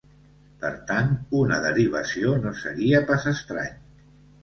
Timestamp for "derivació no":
1.67-2.57